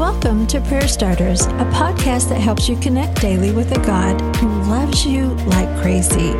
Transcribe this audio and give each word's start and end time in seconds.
Welcome 0.00 0.46
to 0.46 0.62
Prayer 0.62 0.88
Starters, 0.88 1.42
a 1.42 1.68
podcast 1.74 2.30
that 2.30 2.40
helps 2.40 2.70
you 2.70 2.76
connect 2.78 3.20
daily 3.20 3.52
with 3.52 3.70
a 3.76 3.80
God 3.84 4.18
who 4.36 4.48
loves 4.62 5.04
you 5.04 5.26
like 5.44 5.68
crazy. 5.82 6.30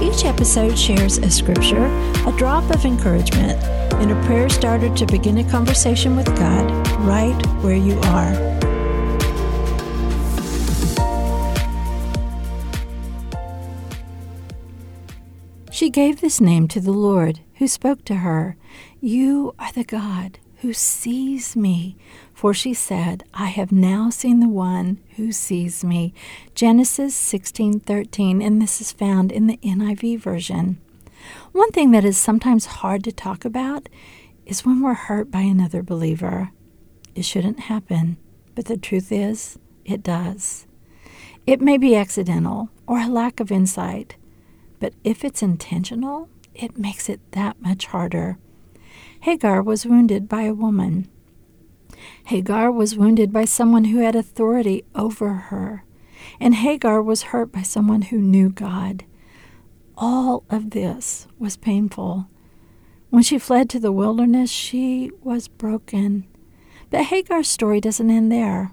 Each 0.00 0.24
episode 0.24 0.78
shares 0.78 1.18
a 1.18 1.28
scripture, 1.28 1.86
a 2.24 2.32
drop 2.38 2.70
of 2.70 2.84
encouragement, 2.84 3.60
and 3.94 4.12
a 4.12 4.26
prayer 4.26 4.48
starter 4.48 4.94
to 4.94 5.06
begin 5.06 5.38
a 5.38 5.50
conversation 5.50 6.14
with 6.14 6.26
God 6.38 6.70
right 7.00 7.34
where 7.64 7.74
you 7.74 7.98
are. 7.98 8.32
She 15.72 15.90
gave 15.90 16.20
this 16.20 16.40
name 16.40 16.68
to 16.68 16.80
the 16.80 16.92
Lord, 16.92 17.40
who 17.56 17.66
spoke 17.66 18.04
to 18.04 18.18
her 18.18 18.56
You 19.00 19.52
are 19.58 19.72
the 19.72 19.82
God 19.82 20.38
who 20.60 20.72
sees 20.72 21.56
me. 21.56 21.96
For 22.34 22.52
she 22.54 22.74
said, 22.74 23.24
I 23.34 23.46
have 23.46 23.72
now 23.72 24.10
seen 24.10 24.40
the 24.40 24.48
one 24.48 24.98
who 25.16 25.32
sees 25.32 25.84
me. 25.84 26.14
Genesis 26.54 27.14
16:13, 27.14 28.42
and 28.44 28.60
this 28.60 28.80
is 28.80 28.92
found 28.92 29.32
in 29.32 29.46
the 29.46 29.58
NIV 29.62 30.18
version. 30.20 30.78
One 31.52 31.70
thing 31.70 31.90
that 31.90 32.04
is 32.04 32.16
sometimes 32.16 32.80
hard 32.80 33.04
to 33.04 33.12
talk 33.12 33.44
about 33.44 33.88
is 34.46 34.64
when 34.64 34.80
we're 34.80 34.94
hurt 34.94 35.30
by 35.30 35.42
another 35.42 35.82
believer. 35.82 36.50
It 37.14 37.24
shouldn't 37.24 37.60
happen, 37.60 38.16
but 38.54 38.66
the 38.66 38.76
truth 38.76 39.12
is, 39.12 39.58
it 39.84 40.02
does. 40.02 40.66
It 41.46 41.60
may 41.60 41.78
be 41.78 41.96
accidental 41.96 42.70
or 42.86 43.00
a 43.00 43.08
lack 43.08 43.40
of 43.40 43.50
insight, 43.50 44.16
but 44.78 44.94
if 45.04 45.24
it's 45.24 45.42
intentional, 45.42 46.28
it 46.54 46.78
makes 46.78 47.08
it 47.08 47.20
that 47.32 47.60
much 47.60 47.86
harder. 47.86 48.38
Hagar 49.20 49.62
was 49.62 49.86
wounded 49.86 50.28
by 50.28 50.42
a 50.42 50.54
woman. 50.54 51.08
Hagar 52.26 52.70
was 52.70 52.96
wounded 52.96 53.32
by 53.32 53.44
someone 53.44 53.84
who 53.84 53.98
had 53.98 54.14
authority 54.14 54.84
over 54.94 55.34
her. 55.34 55.84
And 56.38 56.54
Hagar 56.54 57.02
was 57.02 57.24
hurt 57.24 57.52
by 57.52 57.62
someone 57.62 58.02
who 58.02 58.18
knew 58.18 58.50
God. 58.50 59.04
All 59.96 60.44
of 60.48 60.70
this 60.70 61.26
was 61.38 61.56
painful. 61.56 62.28
When 63.10 63.22
she 63.22 63.38
fled 63.38 63.68
to 63.70 63.80
the 63.80 63.92
wilderness, 63.92 64.50
she 64.50 65.10
was 65.22 65.48
broken. 65.48 66.26
But 66.90 67.06
Hagar's 67.06 67.48
story 67.48 67.80
doesn't 67.80 68.10
end 68.10 68.30
there. 68.30 68.72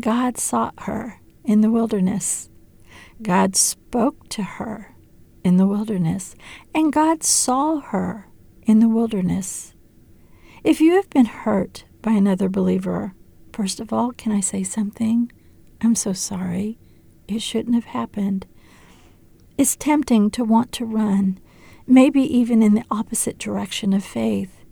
God 0.00 0.38
sought 0.38 0.74
her 0.80 1.20
in 1.44 1.60
the 1.60 1.70
wilderness. 1.70 2.48
God 3.22 3.56
spoke 3.56 4.28
to 4.30 4.42
her 4.42 4.94
in 5.44 5.56
the 5.56 5.66
wilderness, 5.66 6.34
and 6.74 6.92
God 6.92 7.22
saw 7.22 7.80
her 7.80 8.29
in 8.70 8.78
the 8.78 8.88
wilderness. 8.88 9.74
If 10.62 10.80
you 10.80 10.94
have 10.94 11.10
been 11.10 11.26
hurt 11.26 11.84
by 12.02 12.12
another 12.12 12.48
believer, 12.48 13.14
first 13.52 13.80
of 13.80 13.92
all, 13.92 14.12
can 14.12 14.30
I 14.30 14.40
say 14.40 14.62
something? 14.62 15.32
I'm 15.82 15.96
so 15.96 16.12
sorry. 16.12 16.78
It 17.26 17.42
shouldn't 17.42 17.74
have 17.74 17.86
happened. 17.86 18.46
It's 19.58 19.74
tempting 19.74 20.30
to 20.30 20.44
want 20.44 20.70
to 20.72 20.84
run, 20.84 21.40
maybe 21.86 22.22
even 22.22 22.62
in 22.62 22.74
the 22.74 22.84
opposite 22.90 23.38
direction 23.38 23.92
of 23.92 24.04
faith. 24.04 24.64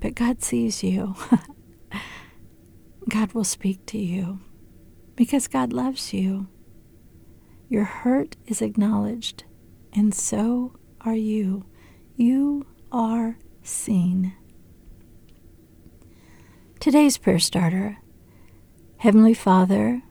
But 0.00 0.14
God 0.14 0.42
sees 0.42 0.82
you. 0.82 1.14
God 3.08 3.32
will 3.32 3.44
speak 3.44 3.84
to 3.86 3.98
you 3.98 4.40
because 5.16 5.48
God 5.48 5.72
loves 5.72 6.14
you. 6.14 6.48
Your 7.68 7.84
hurt 7.84 8.36
is 8.46 8.62
acknowledged, 8.62 9.44
and 9.92 10.14
so 10.14 10.76
are 11.02 11.14
you. 11.14 11.66
You 12.20 12.66
are 12.92 13.38
seen. 13.62 14.34
Today's 16.78 17.16
prayer 17.16 17.38
starter 17.38 17.96
Heavenly 18.98 19.32
Father, 19.32 20.02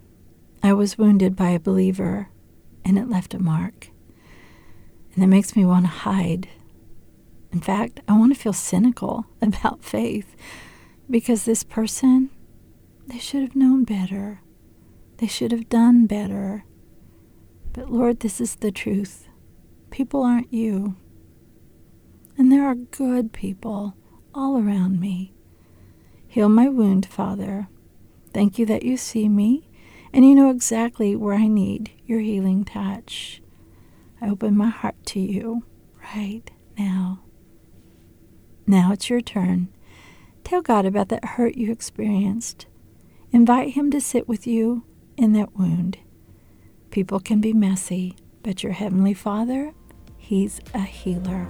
I 0.63 0.73
was 0.73 0.97
wounded 0.97 1.35
by 1.35 1.51
a 1.51 1.59
believer 1.59 2.29
and 2.83 2.97
it 2.97 3.11
left 3.11 3.35
a 3.35 3.39
mark. 3.39 3.91
And 5.13 5.23
it 5.23 5.27
makes 5.27 5.55
me 5.55 5.63
want 5.65 5.85
to 5.85 5.91
hide. 5.91 6.49
In 7.53 7.61
fact, 7.61 7.99
I 8.07 8.17
want 8.17 8.33
to 8.33 8.39
feel 8.39 8.53
cynical 8.53 9.27
about 9.43 9.83
faith 9.83 10.35
because 11.11 11.45
this 11.45 11.61
person, 11.61 12.31
they 13.05 13.19
should 13.19 13.43
have 13.43 13.55
known 13.55 13.83
better. 13.83 14.41
They 15.17 15.27
should 15.27 15.51
have 15.51 15.69
done 15.69 16.07
better. 16.07 16.65
But 17.71 17.91
Lord, 17.91 18.21
this 18.21 18.41
is 18.41 18.55
the 18.55 18.71
truth. 18.71 19.27
People 19.91 20.23
aren't 20.23 20.51
you. 20.51 20.95
And 22.39 22.49
there 22.49 22.65
are 22.65 22.73
good 22.73 23.33
people 23.33 23.95
all 24.33 24.57
around 24.57 25.01
me. 25.01 25.33
Heal 26.25 26.47
my 26.47 26.69
wound, 26.69 27.05
Father. 27.05 27.67
Thank 28.33 28.57
you 28.57 28.65
that 28.67 28.83
you 28.83 28.95
see 28.95 29.27
me 29.27 29.69
and 30.13 30.23
you 30.23 30.33
know 30.35 30.49
exactly 30.49 31.17
where 31.17 31.35
I 31.35 31.47
need 31.47 31.91
your 32.05 32.21
healing 32.21 32.63
touch. 32.63 33.41
I 34.21 34.29
open 34.29 34.55
my 34.55 34.69
heart 34.69 34.95
to 35.07 35.19
you 35.19 35.65
right 36.15 36.49
now. 36.77 37.23
Now 38.65 38.93
it's 38.93 39.09
your 39.09 39.19
turn. 39.19 39.67
Tell 40.45 40.61
God 40.61 40.85
about 40.85 41.09
that 41.09 41.25
hurt 41.25 41.55
you 41.55 41.73
experienced. 41.73 42.67
Invite 43.33 43.71
Him 43.71 43.91
to 43.91 43.99
sit 43.99 44.29
with 44.29 44.47
you 44.47 44.85
in 45.17 45.33
that 45.33 45.57
wound. 45.57 45.97
People 46.89 47.19
can 47.19 47.41
be 47.41 47.51
messy, 47.51 48.15
but 48.43 48.63
your 48.63 48.71
Heavenly 48.71 49.13
Father, 49.13 49.73
He's 50.17 50.61
a 50.73 50.83
healer. 50.83 51.49